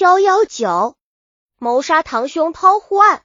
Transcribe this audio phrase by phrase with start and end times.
[0.00, 0.94] 幺幺九
[1.58, 3.22] 谋杀堂兄抛户案。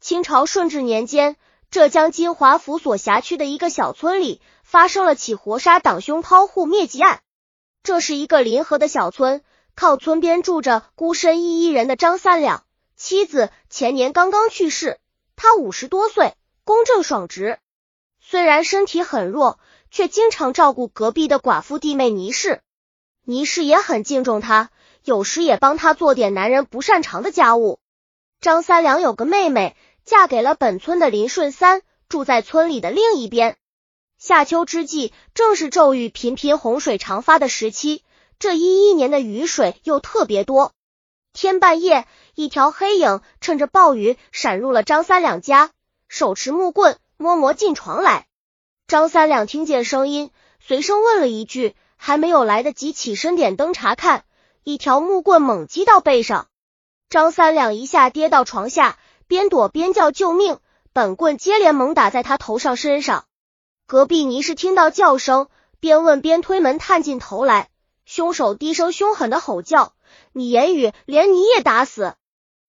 [0.00, 1.34] 清朝顺治年间，
[1.72, 7.20] 浙江金华府所辖区的一个小村里发生了起活杀党兄抛户灭迹案。
[7.82, 9.42] 这是一个临河的小村，
[9.74, 15.00] 靠村边住着孤身一一人的张三两，妻子前年刚刚去世，
[15.34, 17.58] 他五十多岁，公正爽直，
[18.20, 19.58] 虽然身体很弱，
[19.90, 22.60] 却经常照顾隔壁的寡妇弟妹倪氏。
[23.26, 24.70] 倪氏也很敬重他，
[25.04, 27.78] 有时也帮他做点男人不擅长的家务。
[28.40, 29.76] 张三两有个妹妹。
[30.06, 33.56] 嫁给了本村的林顺三，住在村里的另一边。
[34.18, 38.04] 夏秋之际，正是骤雨频频、洪水常发的时期。
[38.38, 40.72] 这一一年的雨水又特别多。
[41.32, 45.70] 天半夜，一条黑影趁着暴雨闪入了张三两家，
[46.06, 48.26] 手持木棍，摸摸进床来。
[48.86, 54.26] 张三两听见声音，随声问了一句，还没有来得及起身点灯查看，
[54.64, 56.48] 一条木棍猛击到背上，
[57.10, 58.98] 张三两一下跌到床下。
[59.26, 60.58] 边躲边叫救命，
[60.92, 63.26] 本棍接连猛打在他头上身上。
[63.86, 65.48] 隔壁倪氏听到叫声，
[65.80, 67.68] 边问边推门探进头来，
[68.06, 69.94] 凶手低声凶狠的吼叫
[70.32, 72.14] ：“你言语连你也打死！”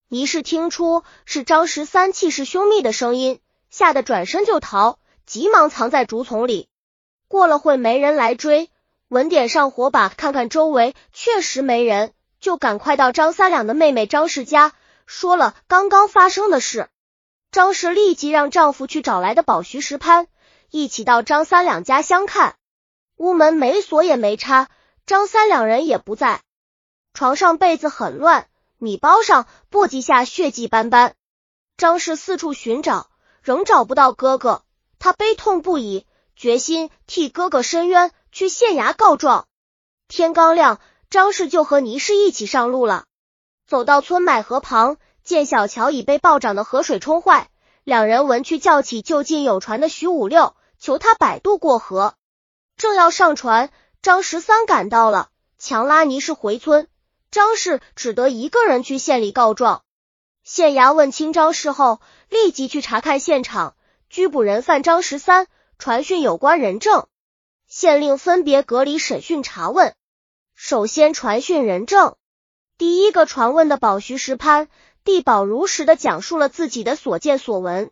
[0.09, 6.68] 倪氏听出是张十三气势凶密的声音，吓得转身就逃，急忙藏在竹丛里。
[7.28, 8.70] 过了会没人来追，
[9.16, 14.74] 闻点上火把看看周围，确实没人，就赶快到张三两的妹妹张氏家。
[15.06, 16.90] 说了刚刚发生的事，
[17.50, 20.28] 张氏立即让丈夫去找来的宝徐石潘，
[20.70, 22.58] 一起到张三两家相看。
[23.16, 24.68] 屋门没锁也没插，
[25.06, 26.42] 张三两人也不在。
[27.14, 28.50] 床上被子很乱，
[28.80, 31.14] 米包上簸箕下血迹斑斑。
[31.78, 33.10] 张氏四处寻找，
[33.42, 34.64] 仍找不到哥哥，
[35.00, 36.06] 他悲痛不已，
[36.36, 39.47] 决心替哥哥伸冤，去县衙告状。
[40.09, 43.05] 天刚亮，张氏就和倪氏一起上路了。
[43.66, 47.50] 走到村买河旁，见小桥已被暴涨的河水冲坏，
[47.86, 52.16] 两人闻去叫起就近有船的徐五六，求他摆渡过河。
[52.75, 56.90] 正要上船，张十三赶到了，强拉倪氏回村。
[57.31, 59.84] 张氏只得一个人去县里告状。
[60.44, 63.78] 县衙问清张氏后，立即去查看现场，
[64.09, 65.47] 拘捕人犯张十三，
[65.79, 67.07] 传讯有关人证。
[67.68, 69.96] 县令分别隔离审讯查问，
[70.53, 72.16] 首先传讯人证。
[72.78, 74.68] 第一个传问的宝徐石潘，
[75.03, 77.92] 地保如实的讲述了自己的所见所闻。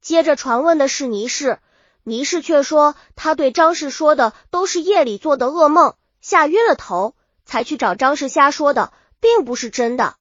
[0.00, 1.58] 接着传问的是倪氏，
[2.02, 7.14] 倪氏却说他对张氏说的都是夜里做的噩梦，吓晕了头，
[7.44, 10.16] 才去找张氏瞎说的，并不是真的。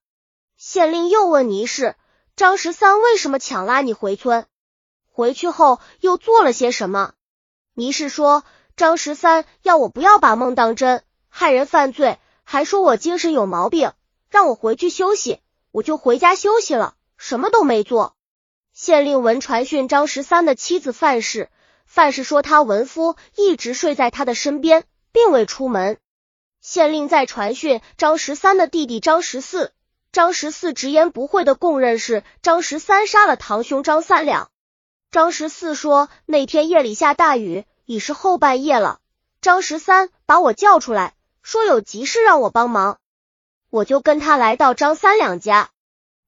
[0.57, 1.96] 县令又问倪氏，
[2.35, 4.46] 张十三为什么强拉你回村？
[5.09, 7.13] 回去后又做了些什么？
[7.74, 8.44] 倪氏说，
[8.75, 12.17] 张十三要我不要把梦当真，害人犯罪。
[12.43, 13.93] 还说我精神有毛病，
[14.29, 15.39] 让我回去休息，
[15.71, 18.15] 我就回家休息了，什么都没做。
[18.73, 21.49] 县令闻传讯张十三的妻子范氏，
[21.85, 24.83] 范氏说他文夫一直睡在他的身边，
[25.13, 25.97] 并未出门。
[26.59, 29.71] 县令再传讯张十三的弟弟张十四，
[30.11, 34.49] 张十四直言不讳的供认是张十三杀了堂兄张三两。
[35.09, 39.00] 张十四说那天夜里下大雨，已是后半夜了，
[39.41, 41.13] 张十三把我叫出来。
[41.41, 43.00] 说有急事让我帮忙，
[43.69, 45.72] 我就跟他来到张三两家，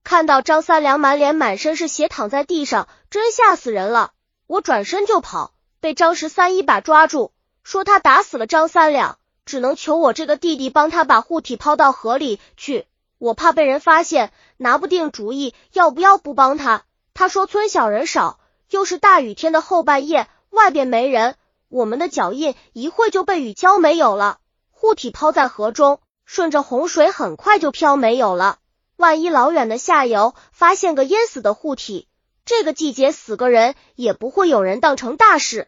[0.03, 4.11] 看到张三两满脸满身是血躺在地上，真吓死人了。
[4.45, 7.31] 我转身就跑，被张十三一把抓住，
[7.63, 12.87] 说他打死了张三两，只能求我这个弟弟帮他把护体抛到河里去。
[13.19, 16.83] 我怕被人发现，拿不定主意要不要不帮他。
[17.13, 18.37] 他说村小人少，
[18.69, 21.37] 又是大雨天的后半夜，外边没人，
[21.73, 24.37] 我们的脚印一会就被雨浇没有了。
[24.69, 28.59] 护体抛在河中，顺着洪水很快就漂没有了。
[28.95, 32.07] 万一老远的下游发现个淹死的护体，
[32.45, 35.67] 这个季节死个人也不会有人当成大事。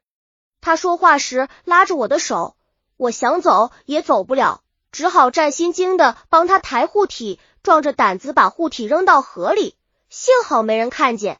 [0.61, 2.55] 他说话时拉着我的手，
[2.97, 4.61] 我想走也走不了，
[4.91, 9.75] 只好战心惊的帮他抬护体，壮着胆子把护体扔到河里。
[10.09, 11.39] 幸好没人看见。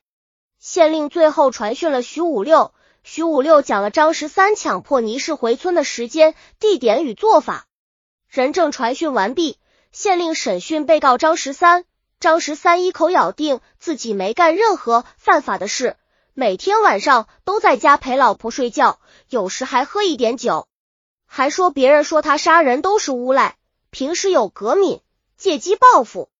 [0.57, 2.73] 县令最后传讯了徐五六。
[3.07, 7.67] 徐五六讲了张十三强迫倪氏回村的时间、地点与做法。
[8.27, 9.59] 人证传讯完毕，
[9.91, 11.85] 县令审讯被告张十三。
[12.19, 15.97] 张十三一口咬定自己没干任何犯法的事，
[16.33, 18.99] 每天晚上都在家陪老婆睡觉，
[19.29, 20.67] 有时还喝一点酒，
[21.27, 23.55] 还说别人说他杀人都是诬赖，
[23.91, 25.01] 平时有革命，
[25.37, 26.31] 借机报复。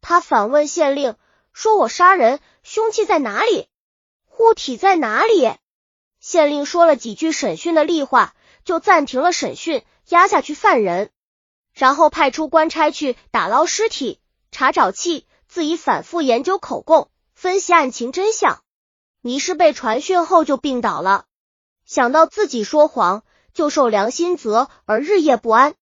[0.00, 1.16] 他反问县令
[1.52, 3.68] 说：“我杀人，凶器在哪里？
[4.24, 5.52] 护体在哪里？”
[6.26, 8.34] 县令说了几句审讯的例话，
[8.64, 11.10] 就暂停了审讯，押下去犯人，
[11.72, 14.18] 然后派出官差去打捞尸体。
[14.50, 18.60] 查找器，自己反复研究口供，分析案情真相。
[19.20, 21.26] 倪氏被传讯后就病倒了，
[21.84, 23.22] 想到自己说谎，
[23.54, 25.74] 就受良心责而日夜不安，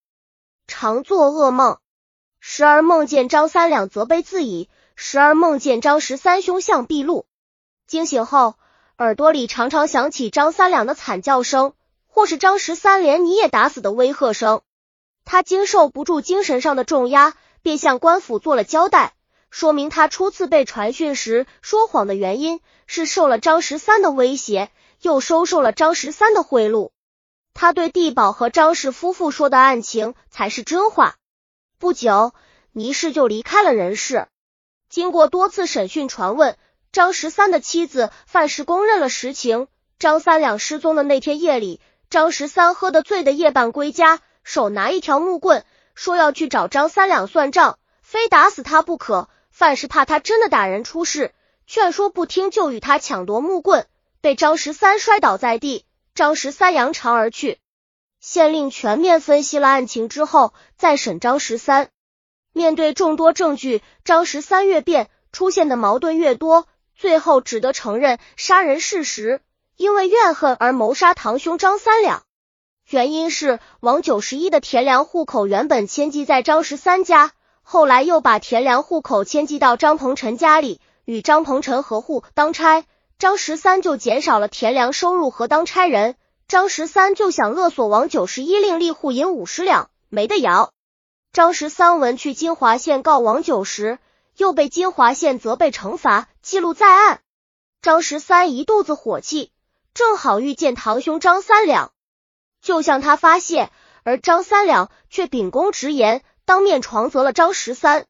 [0.67, 1.79] 常做噩梦，
[2.39, 7.25] 时而梦见张三两责备自己，时而梦见张十三凶相毕露。
[7.87, 8.55] 惊醒后，
[8.97, 11.73] 耳朵里常常响起张三两的惨叫声，
[12.07, 14.61] 或是张十三连你也打死的威吓声。
[15.25, 19.13] 他经受不住精神上的重压，便向官府做了交代。
[19.49, 24.71] 说明他初次被传讯时说谎的原因是受了张十三的威胁，
[25.01, 26.91] 又收受了张十三的贿赂。
[27.53, 31.15] 他对地保和张氏夫妇说的案情才是真话。
[31.79, 32.33] 不久，
[32.71, 34.27] 倪氏就离开了人世。
[34.87, 36.57] 经过多次审讯传问，
[36.91, 39.67] 张十三的妻子范氏公认了实情。
[39.99, 41.79] 张三两失踪的那天夜里，
[42.09, 49.29] 张十三喝得醉的夜半归家，手拿一条木棍，说要去找张三两算账，非打死他不可。
[49.51, 51.33] 范氏怕他真的打人出事，
[51.65, 53.87] 劝说不听，就与他抢夺木棍，
[54.19, 55.85] 被张十三摔倒在地。
[56.13, 57.59] 张十三扬长而去。
[58.19, 61.89] 县令全面分析了案情之后，再审张十三。
[62.51, 69.41] 面对众多证据，张十三越辩，出现的矛盾越多，最后只得承认杀人事实，
[69.75, 72.23] 因为怨恨而谋杀堂兄张三两。
[72.89, 77.31] 原因是王九十一的田粮户口原本迁寄在张十三家。
[77.61, 82.85] 后来又把田粮户口迁寄到张鹏程家里，与张鹏程合户当差，
[83.17, 86.15] 张十三就减少了田粮收入和当差人。
[86.47, 90.71] 张十三就想勒索王九十一，另立户银五十两，没得摇。
[91.33, 93.97] 张十三闻去金华县告王九时，
[94.37, 97.21] 又被金华县责备惩罚，记录在案。
[97.81, 99.51] 张十三一肚子火气，
[99.93, 101.93] 正好遇见堂兄张三两，
[102.61, 103.71] 就向他发泄，
[104.03, 106.23] 而张三两却秉公直言。
[106.45, 108.05] 当面床责了张十三，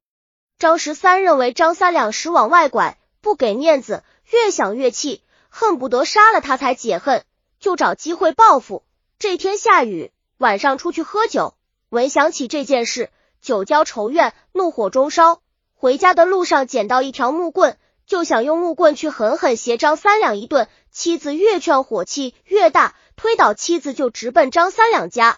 [0.60, 7.24] 张十三认为张三两时往外拐，不给面子，越想越气，恨不得杀了他才解恨，
[7.62, 8.83] 就找机会报复。
[9.19, 11.56] 这天下雨，晚上出去喝酒，
[11.88, 13.10] 闻想起这件事，
[13.42, 15.42] 酒浇愁怨，怒火中烧。
[15.86, 17.78] 回家的路上捡到一条木棍，
[18.08, 20.68] 就想用木棍去狠狠挟张三两一顿。
[20.90, 25.38] 妻子越劝，火气越大，推倒妻子就直奔张三两家。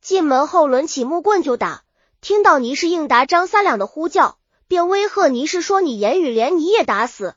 [0.00, 1.84] 进门后，抡起木棍就打。
[2.20, 7.36] 听到倪氏应答张三两的呼叫，便威吓倪氏说：“你言语连你也打死，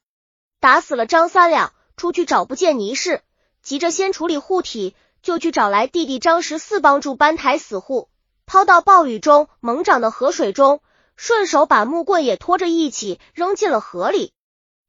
[0.59, 3.21] 打死了张三两。”出去找不见倪氏，
[3.61, 8.09] 急着先处理护体，就去找来弟弟张十四帮助搬抬死户，
[8.47, 10.81] 抛到暴雨中猛涨的河水中，
[11.21, 14.31] 顺手把木棍也拖着一起扔进了河里。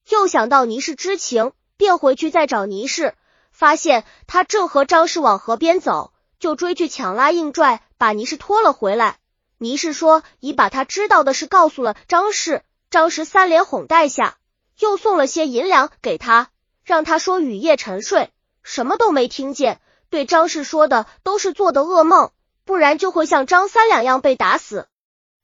[0.09, 3.15] 又想到倪氏知情，便回去再找倪氏，
[3.51, 9.19] 发现他正和张氏往河边走，就追去强拉硬拽，把倪氏拖了回来。
[9.59, 14.37] 倪氏说已把他知道的事告诉了张氏，张氏三连哄带下，
[14.79, 16.51] 又送了些银两给他，
[16.85, 18.31] 让他说雨夜沉睡，
[18.63, 19.81] 什么都没听见，
[20.11, 22.31] 对张氏说的都是做的噩梦，
[22.65, 24.87] 不然就会像张三两样被打死。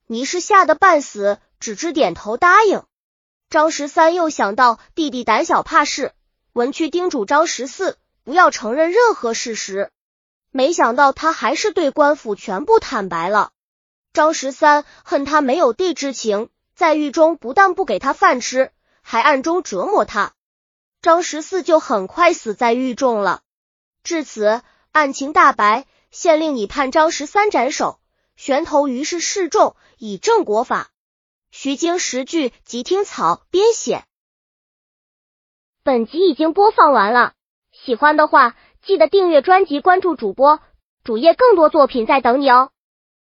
[0.06, 2.84] 倪氏吓得半死，只知点头答应。
[3.50, 6.12] 张十三又想到弟弟胆小怕事，
[6.52, 9.90] 文去叮嘱张十四不要承认任何事实，
[10.50, 13.50] 没想到他还是对官府全部坦白了。
[14.12, 18.70] 张十三恨他没有弟之情，在狱中不但不给他饭吃，
[19.02, 20.32] 还暗中折磨他。
[21.02, 23.42] 张十四就很快死在狱中了。
[24.02, 28.00] 至此，案情大白，县令已判张十三斩首，
[28.36, 30.90] 悬头于是示众，以正国法。
[31.50, 34.04] 徐经十句即听草编写。
[35.82, 37.32] 本集已经播放完了，
[37.72, 40.60] 喜欢的话记得订阅专辑，关注主播
[41.02, 42.70] 主页，更多作品在等你哦。